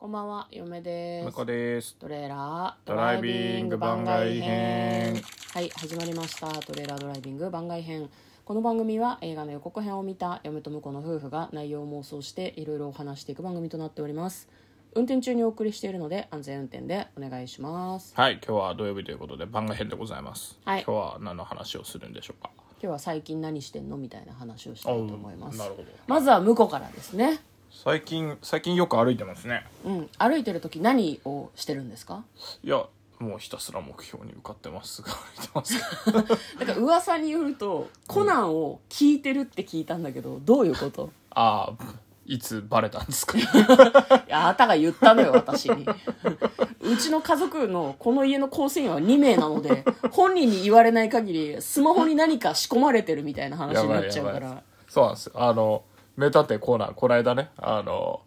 [0.00, 1.24] こんばんは、嫁です。
[1.24, 1.96] 向こうです。
[1.96, 5.20] トレーラードドライビング番外編
[5.52, 8.08] はい始まりましたトレーラードライビング番外編
[8.44, 14.48] この番組は映画の予告編を見た嫁と婿の夫婦が内容を妄想していろいろお話していく番組となっております
[14.94, 20.60] 運転中にお送りしているので安全運転でお願いしますはい、今日は土曜日ということで番外編でございます。
[20.64, 22.50] はい今日は何の話をするんでしょうか？
[22.80, 23.96] 今日は最近何してんの？
[23.96, 25.88] みたいな話をしたいと思いますなるほど。
[26.06, 27.40] まずは婿からですね
[27.70, 29.64] 最近最近よく歩いてますね。
[29.84, 32.24] うん歩いてる時何をしてるんですか？
[32.64, 32.84] いや、
[33.18, 36.22] もうひたすら目標に向かってまっすぐ歩いてますけど。
[36.60, 41.10] だから噂によるとコナンを聞いてるって聞いたんだけどどういうこと？
[41.30, 41.84] ああ、
[42.26, 43.38] いつバレたんですか？
[43.38, 43.42] い
[44.28, 45.86] やあなたが言ったのよ私に
[46.80, 55.32] うちの家族のこの家の構成員は2名なので本人に言われない限りスマホに何か仕込まれてるみたいな話になっちゃうからそうなんですよ。
[55.36, 55.82] あの
[56.18, 58.22] 名探偵コーナーこの間ね、あの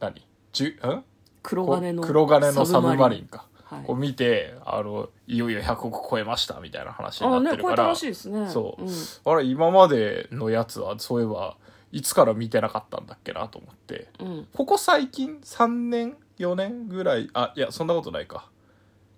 [0.00, 0.26] 何？
[0.52, 1.02] じゅん？
[1.42, 3.26] 黒鉄の黒鉄のサブマリン。
[3.26, 3.46] か。
[3.64, 3.84] はい。
[3.88, 7.76] を見てあのいよいよ100億超えましたみたいな話にあねなってるから。
[7.76, 8.50] 超えたらしいですね。
[8.50, 8.88] そう、ん
[9.24, 11.56] あれ今までのやつはそういえば
[11.90, 14.08] いつから見てなかったんだっけなと思って。
[14.20, 14.48] うん。
[14.54, 18.50] ここ最近3年4年ぐらいあいやそんなことないか。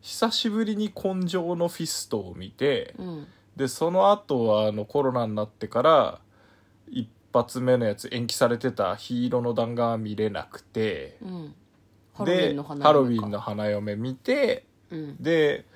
[0.02, 3.26] 久しぶりに「根性のフィスト」を見て、うん。
[3.56, 6.20] でその後はあのコロナになってから
[6.88, 11.54] 一発目のやつ延期されてた「ヒーローの弾丸」は見れなくて、うん。
[12.14, 15.22] ハロウィでンの花ハロウィンの花嫁見てうん。
[15.22, 15.66] で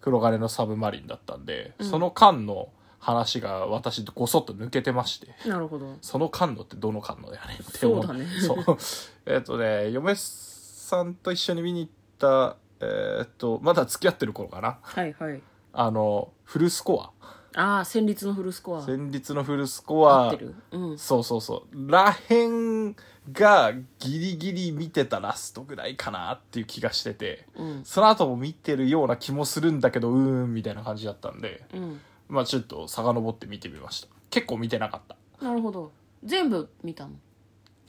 [0.00, 1.86] 黒金のサブマリンだったんで、うん。
[1.86, 5.96] その間の話が私ごそっと抜けてましてなるほど。
[6.00, 8.26] その感度ってどの感度だよねって思そうだね。
[8.40, 8.78] そう。
[9.26, 14.78] えっとね嫁さんと一緒に見に行ったえーっとまだ付き合ってる頃かな。
[14.82, 15.42] はいはい。
[15.74, 17.10] あのフルスコア
[17.56, 18.82] ああ戦慄のフルスコア。
[18.82, 20.24] 戦慄のフルスコア。
[20.24, 20.54] 合ってる。
[20.72, 20.98] うん。
[20.98, 21.90] そうそうそう。
[21.90, 22.96] らへん
[23.32, 27.46] がギリギリ見てたラストぐらいかなっていう気がしてて。
[27.54, 27.84] うん。
[27.84, 31.64] その後も見てるような気もするんだけどうーんみたいな感じだったんで。
[31.72, 32.00] うん。
[32.28, 34.08] まあちょっと遡って見てみました。
[34.30, 35.44] 結構見てなかった。
[35.44, 35.92] なるほど。
[36.24, 37.12] 全部見たの？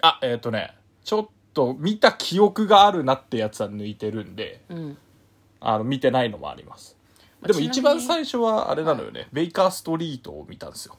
[0.01, 0.75] あえっ、とね。
[1.03, 4.61] ちょっと見た記憶があるなってやつは抜いてるんで。
[4.69, 4.97] うん。
[5.59, 6.95] あの見てないのもあります。
[6.95, 7.04] まあ
[7.41, 10.97] でも一番最初はあれなのよね、ベイカーストリートを見たんですよ。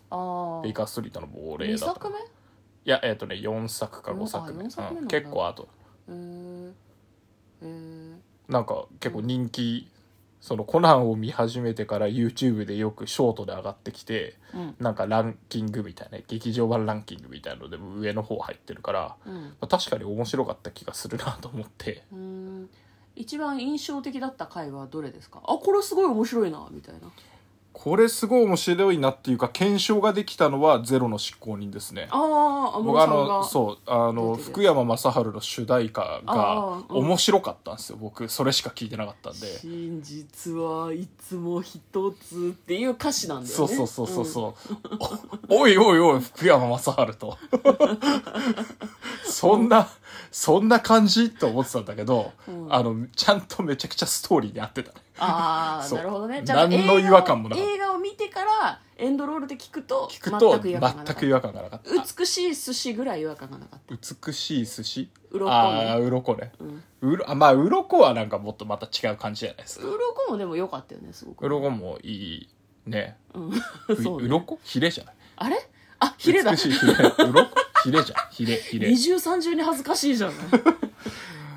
[0.62, 2.16] ベイカーストリートの亡霊2だった作目？
[2.16, 2.20] い
[2.84, 5.00] やえっ、とね4作か5作目あ四作目。
[5.00, 5.02] なん。
[5.02, 5.68] うんだ結構後。
[6.08, 6.72] へー
[7.62, 8.16] へー。
[8.48, 9.88] なんか結構人気、
[10.40, 14.76] そのコナンを見始めてから YouTube でよくショートで上がってきて、うん。
[14.78, 19.34] なんかランキングみたいな劇場版ランキングみたいなのでも上の方入ってるから、うん。
[19.34, 22.04] まあ確かに面白かった気がするなと思って。
[22.12, 22.70] うーん
[23.16, 25.40] 一番印象的だった回はどれですか？
[25.42, 27.10] あこれすごい面白いなみたいな。
[27.78, 32.08] これすごい面白いなっていうか検証ができたのはゼロの執行人ですね。
[32.10, 37.98] ああ安僕あのそうあの福山雅治の主題歌あが面白かったんですよ。
[38.00, 39.46] 僕それしか聞いてなかったんで。
[39.58, 41.78] 真実はいつも一
[42.12, 43.54] つっていう歌詞なんだよね。
[43.54, 44.54] そうそうそうそうそ
[45.50, 47.36] う、おおいおいおい福山雅治と。
[49.22, 49.86] そんな
[50.32, 52.74] そんな感じと思ってたんだけど、うん。
[52.74, 56.42] あのちゃんとめちゃくちゃストーリーに合ってたねああなるほどね。
[56.46, 57.70] 何の違和感もなかった。
[57.70, 60.74] 映画を見てからエンドロールで聞くと聞くと全く違
[61.32, 61.90] 和感がなかった。
[62.18, 63.94] 美しい寿司ぐらい違和感がなかった。
[64.26, 65.08] 美しい寿司？
[65.32, 66.82] 鱗ねああ鱗ね、うん。
[67.02, 69.86] うろあまあ鱗はなんかもっとまた違う感じじゃないですか。
[69.86, 72.48] 鱗もでも良かったよねすごく鱗もいい
[72.86, 73.16] ね。
[73.34, 73.50] うん。
[73.50, 73.52] う
[74.02, 74.28] そうね。
[74.28, 74.58] 鱗？
[74.64, 75.14] ヒレじゃない？
[75.36, 75.68] あれ？
[75.98, 76.50] あヒレだ。
[76.52, 76.92] 美しいヒレ。
[76.94, 77.48] 鱗？
[77.84, 78.18] ヒレじゃん。
[78.30, 78.88] ヒレヒレ。
[78.92, 80.36] 二重三重に恥ずかしいじゃない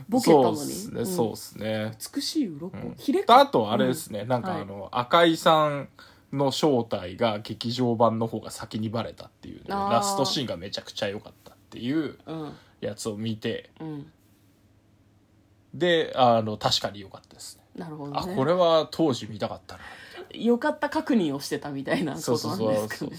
[0.09, 0.57] ボケたのに。
[1.05, 2.95] そうっすね、美しい鱗、うん。
[2.97, 3.39] ヒレか。
[3.39, 4.61] あとあれですね、なんかはい。
[4.63, 5.87] あの、赤井さん
[6.33, 12.53] の正体が劇場版の方が先にバレたっていうねラストシーンがめちゃくちゃ良かったっていううん。
[12.81, 13.69] やつを見て。
[13.79, 14.11] うん。
[15.73, 17.63] であの確かに良かったですね。
[17.75, 18.19] なるほどね。
[18.19, 19.81] あこれは当時見たかったな。
[20.33, 23.17] よかった確認をしてたみたいなことそうなんですかね。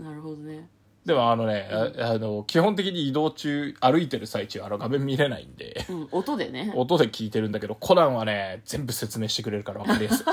[0.00, 0.68] なるほどね
[1.06, 5.86] でもあのね、ああの基本的に移動中歩いてる最中あの画面見れないんで。
[5.88, 6.72] うん音でね。
[6.76, 10.26] 音で聞いてるんだけどコナンはね全部説明してくれるから分かりやすい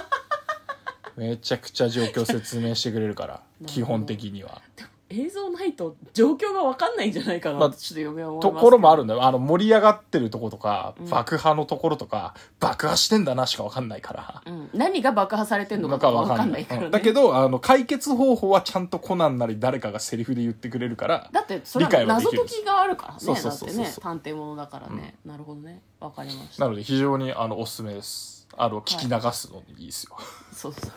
[1.18, 3.68] めちゃくちゃ状況説明してくれるからど。
[3.68, 4.62] 基本的には
[5.10, 9.24] 映像ないと状況が分かんないんじゃないかなまあってちょっと嫁は思いますところもあるんんだよ。
[9.24, 11.10] あの盛り上がってるとことか、うん。
[11.10, 14.42] 爆破のところとか爆破してんだなしか分かんないから。
[14.46, 16.66] うん、何が爆破されてんのか分かんない。
[16.66, 22.44] からね、うんだけどあの解決方法はちゃんとコナンなり誰かがセリフで言ってくれるからだってそれ理解は謎はできる。
[22.44, 23.19] んです解きがあるからね。
[23.19, 23.75] そうそだってうそう。
[23.75, 25.81] そうね探偵ものだからね、なるほどね。
[26.00, 26.63] 分かりました。
[26.66, 28.48] なので非常にあのおすすめです。
[28.58, 30.16] あの聞き流すのにいいですよ、
[30.54, 30.92] そうそう。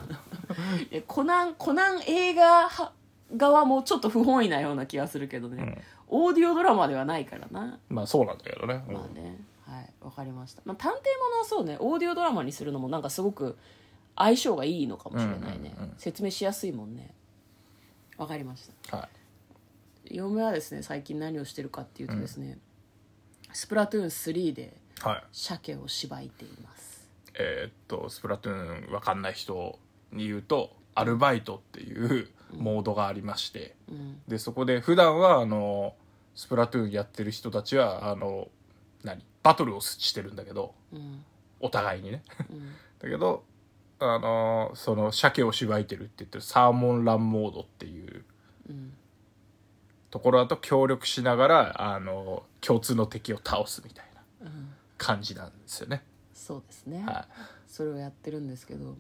[0.93, 2.93] いやコナンコナン映画は
[3.36, 7.78] 側もちょっと不本意なような気がするけどね、オーディオドラマではないからな。
[7.88, 8.94] まあそうなんだけどね、うん。
[8.94, 9.38] まあね。
[10.00, 10.98] わかりました、まあ、探偵も
[11.34, 11.76] のはそうね。
[11.78, 13.58] オーディオドラマにするのもなんかすごく
[14.16, 15.94] 相性がいいのかもしれないね、うんうんうん。
[15.98, 17.12] 説明しやすいもんね。
[18.16, 18.96] わかりました。
[18.96, 19.08] は
[20.06, 20.16] い。
[20.16, 22.58] 嫁はですね最近何をしてるかっていうとですね、
[23.52, 25.25] スプラトゥーン3ではい。
[25.32, 27.06] 鮭をしばいています。
[27.34, 29.78] えーっとスプラトゥーンわかんない人
[30.12, 34.21] に言うとアルバイトっていうモードがありまして、うん。
[34.29, 35.95] でそこで普段はあの
[36.35, 38.49] スプラトゥーンやってる人たちはあの
[39.05, 41.25] 何バトルをしてるんだけどうん。
[41.61, 42.23] お互いにね。
[42.50, 42.73] うん。
[43.00, 43.45] だけど
[44.00, 48.25] あのその鮭をしばいてるって言ってるサーモンランモードっていう
[48.69, 48.95] うん
[50.11, 54.06] ところだと協力しながらあの共通の敵を倒すみたい
[54.41, 54.75] なうん。
[54.99, 56.03] 感じなんですよね、
[56.35, 57.29] そうですね、は
[57.69, 58.97] それをやってるんですけど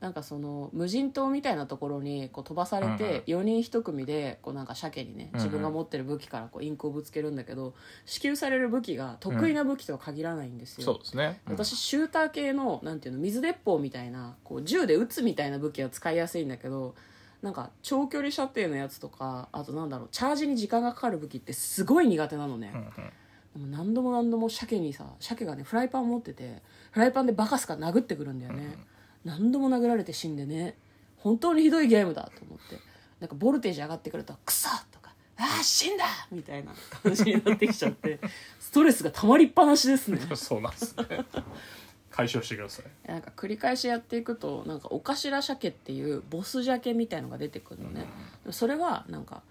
[0.00, 7.74] なんかその無人島みたいなところにこう飛ばされて4人1組でこうなんか鮭にね自分が持ってる武器からこうインクをぶつけるんだけど
[8.06, 11.52] 支給される武器が得意な武器とは限らないんですい、よ、そうですね、うん。
[11.52, 16.94] 私シューター系のなんていうの水鉄砲みたいなこう銃で撃つみたいな武器は使いやすいんだけど
[17.42, 22.72] なんか長距離射程のやつとかあとなんだろうチャージに時間がかかる武器ってすごい苦手なのね、
[23.56, 28.78] 何度も何度も鮭にさ鮭がねフライパン持っててフライパンでバカスカ殴ってくるんだよね、
[29.24, 30.76] 何度も殴られて死んでね
[31.16, 32.78] 本当にひどいゲームだと思って。
[33.20, 36.72] なんかボルテージ上がってくると「クソ!」とか「ああ死んだ!」みたいな
[37.02, 38.18] 感じになってきちゃって
[38.58, 40.18] ストレスが溜まりっぱなしですね。
[40.34, 41.04] そうなんですね。
[42.10, 42.86] 解消してください。
[43.06, 48.06] なんか繰り返しやっていくとなんかお頭鮭っていうボス鮭みたいのが出てくるのね、
[48.50, 49.42] それはなんか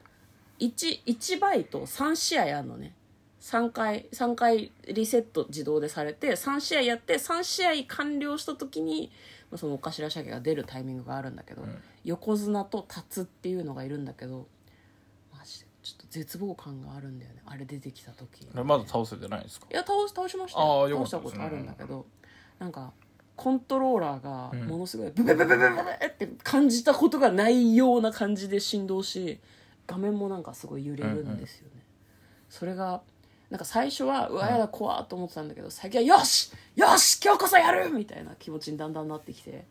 [0.59, 2.95] 1, 1バイト3試合あるのね。
[3.39, 9.11] 3回3回リセット自動でされて3試合やって3試合完了した時に
[9.51, 11.63] まあそのお頭鮭が出るタイミングがあるんだけど、
[12.03, 14.47] 横綱と達っていうのがいるんだけど
[15.37, 17.41] マジでちょっと絶望感があるんだよね。
[17.45, 18.47] あれ出てきた時。
[18.53, 19.67] まだ倒せてないんですか？
[19.71, 22.05] いや倒し倒しましたあ倒したことあるんだけど、
[22.59, 22.93] なんか
[23.35, 24.67] コントローラーがうん。
[24.67, 29.39] ものすごいブブブブブブブって感じたことがないような感じで振動し
[29.87, 31.81] 画面もなんかすごい揺れるんですよね、
[32.49, 33.01] それが
[33.49, 39.65] なんか最初はうわやだ怖っと思ってたんだけど最近はよしよし今日こそやるみたいな気持ちにだんだんなってきて。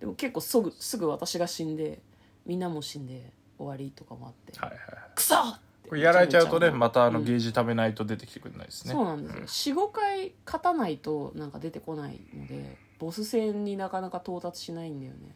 [0.00, 2.00] でも結構すぐすぐ私が死んで
[2.44, 4.86] みんなも死んで終わりとかもあって、はいはいはい。
[5.14, 5.88] クソって。
[5.88, 7.24] これやられちゃうとねまたあのうん。
[7.24, 9.76] ゲージ貯めないと出てきてくれないですね、そうなんですよ。
[9.76, 15.34] 45回勝たないとなんか出てこないのでボス戦になかなか到達しないんだよね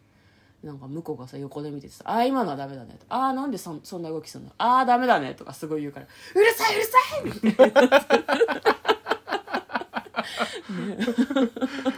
[0.62, 4.50] なんか向こうがさ横で見ててさ「ああ今のはダメだね」ああなんでそんそんな動きするの？
[4.58, 8.06] ああダメだね」とかすごい言うから「うるさいうるさい!」みたいな。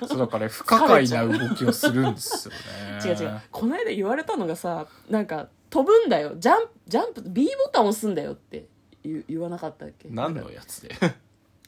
[0.06, 2.58] そうだからね不可解な動きをするんですよね。
[3.04, 3.40] 違う違う。
[3.50, 6.34] この間言われたのがさなんか飛ぶんだよ。
[6.36, 8.66] ジャンプジャンプ B ボタン押すんだよって
[9.02, 10.08] 言言わなかったっけ？
[10.10, 10.94] 何のやつで？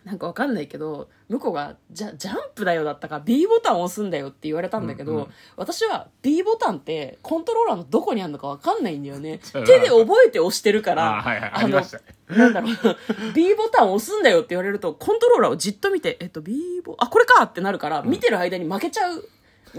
[0.04, 5.26] なんかわかんないけど向こうがジャ「ジャンプだよ」だったか B ボタンを押すんだよって言われたんだけど、うんうん。
[5.56, 9.40] 私は B ボタンってコントローラーのどこにあるのかわかんないんだよね。
[9.54, 9.64] うん。
[9.64, 12.04] 手で覚えて押してるからあはいはいあありましたね。
[12.28, 12.72] なんだろう。
[13.32, 19.28] B ボタンを押すんだよって言われるとコントローラーをじっと見てえっと B ボあこれかってなるから見てる間に負けちゃう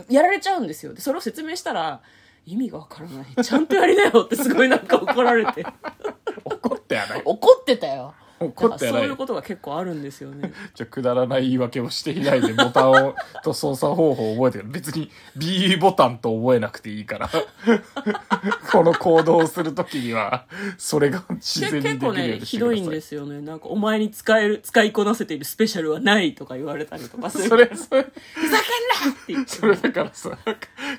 [0.10, 0.94] やられちゃうんですよ。
[0.94, 2.02] でそれを説明したら
[2.46, 3.44] 意味がわからない。
[3.44, 5.66] ちゃんとやりなよってすごいなんか怒られて。
[6.46, 7.22] 怒ってやない。
[7.24, 9.02] 怒ってたよ怒ってやない。
[9.02, 10.54] そういうことが結構あるんですよね。
[10.74, 14.66] じゃあくだらない言い訳をしていないでボタンをと操作方法を覚えてる。
[14.68, 17.30] 別に B ボタンと覚えなくていいから。
[18.72, 20.46] この行動をするときには
[20.78, 22.78] それが自然にできるようねひどにしてください。
[22.78, 23.42] いんですよね。
[23.42, 27.50] なんかお前に使える使いこなせているスペシャルはないとか言われたりとかする。
[27.50, 28.04] それそれ。
[28.34, 29.52] ふざけんなって言って。
[29.52, 30.38] それだからさ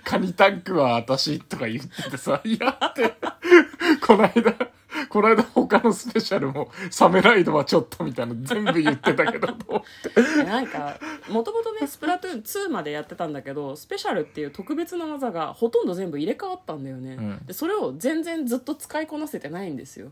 [0.05, 3.14] カニタンクは私とか言っててさいやって。
[4.07, 4.74] この間
[5.14, 10.42] この間他のスペシャルもサメライドはちょっとみたいなの全部言ってたけど と思って。
[10.42, 17.47] なんかもともとね スプラトゥーン2までやってたんだけどスペシャルっていう特別な技がほとんど全部入れ替わったんだよね、うん。
[17.47, 20.11] でそれを全然ずっと使いこなせてないんですよ。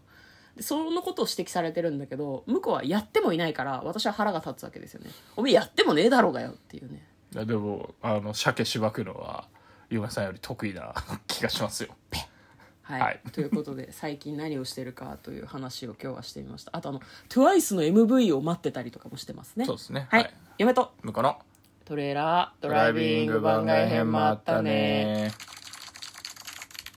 [0.54, 5.10] でそのことを指摘されてるんだけど向こうはやってもいないから私は腹が立つわけですよね。
[5.34, 7.04] おめえやってもねえだろうがよっていうね。
[7.34, 9.48] いやでもあの鮭しばくのは
[9.90, 10.94] 嫁さんより得意な
[11.26, 11.88] 気がしますよ
[12.92, 13.20] はい、はい。
[13.32, 16.70] ということで 最近何をしてるかという話を今日はしてみました。
[16.74, 19.64] あとあの TWICE の MV を待ってたりとかもしてますね。
[19.64, 20.06] そうですね。
[20.10, 20.34] はい、はい。
[20.58, 20.92] 嫁と。
[21.02, 21.38] 向こうの。
[21.84, 25.32] トレーラードドライビング番外編もあったね